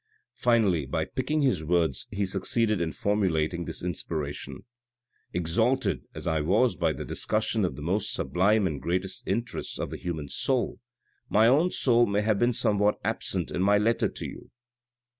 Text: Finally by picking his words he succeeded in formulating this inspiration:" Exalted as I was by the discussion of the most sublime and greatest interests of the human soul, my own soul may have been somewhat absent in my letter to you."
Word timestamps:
Finally 0.39 0.87
by 0.87 1.05
picking 1.05 1.43
his 1.43 1.63
words 1.63 2.07
he 2.09 2.25
succeeded 2.25 2.81
in 2.81 2.91
formulating 2.91 3.65
this 3.65 3.83
inspiration:" 3.83 4.65
Exalted 5.39 6.01
as 6.15 6.25
I 6.25 6.41
was 6.41 6.75
by 6.75 6.91
the 6.91 7.05
discussion 7.05 7.63
of 7.63 7.75
the 7.75 7.83
most 7.83 8.11
sublime 8.11 8.65
and 8.65 8.81
greatest 8.81 9.27
interests 9.27 9.77
of 9.77 9.91
the 9.91 9.97
human 9.97 10.27
soul, 10.27 10.79
my 11.29 11.45
own 11.45 11.69
soul 11.69 12.07
may 12.07 12.21
have 12.21 12.39
been 12.39 12.51
somewhat 12.51 12.97
absent 13.03 13.51
in 13.51 13.61
my 13.61 13.77
letter 13.77 14.09
to 14.09 14.25
you." 14.25 14.49